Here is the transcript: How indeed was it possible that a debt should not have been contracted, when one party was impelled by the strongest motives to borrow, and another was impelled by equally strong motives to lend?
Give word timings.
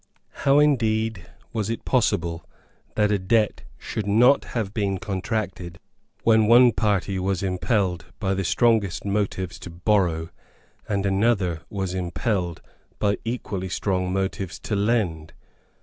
How 0.31 0.57
indeed 0.57 1.27
was 1.53 1.69
it 1.69 1.85
possible 1.85 2.43
that 2.95 3.11
a 3.11 3.19
debt 3.19 3.61
should 3.77 4.07
not 4.07 4.45
have 4.57 4.73
been 4.73 4.97
contracted, 4.97 5.77
when 6.23 6.47
one 6.47 6.71
party 6.71 7.19
was 7.19 7.43
impelled 7.43 8.05
by 8.19 8.33
the 8.33 8.43
strongest 8.43 9.05
motives 9.05 9.59
to 9.59 9.69
borrow, 9.69 10.29
and 10.89 11.05
another 11.05 11.61
was 11.69 11.93
impelled 11.93 12.63
by 12.97 13.19
equally 13.23 13.69
strong 13.69 14.11
motives 14.11 14.57
to 14.61 14.75
lend? 14.75 15.33